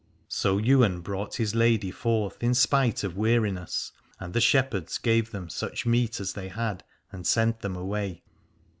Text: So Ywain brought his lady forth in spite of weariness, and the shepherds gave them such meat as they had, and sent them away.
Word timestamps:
So 0.29 0.57
Ywain 0.59 1.01
brought 1.01 1.35
his 1.35 1.53
lady 1.53 1.91
forth 1.91 2.41
in 2.41 2.55
spite 2.55 3.03
of 3.03 3.15
weariness, 3.15 3.91
and 4.19 4.33
the 4.33 4.41
shepherds 4.41 4.97
gave 4.97 5.29
them 5.29 5.47
such 5.47 5.85
meat 5.85 6.19
as 6.19 6.33
they 6.33 6.47
had, 6.47 6.83
and 7.11 7.27
sent 7.27 7.59
them 7.59 7.75
away. 7.75 8.23